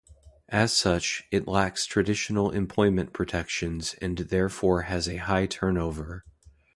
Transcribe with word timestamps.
As 0.49 0.73
such, 0.75 1.25
it 1.31 1.47
lacks 1.47 1.85
traditional 1.85 2.49
employment 2.49 3.13
protections 3.13 3.93
and 4.01 4.17
therefore 4.17 4.81
has 4.89 5.07
a 5.07 5.17
high 5.17 5.45
turnover. 5.45 6.23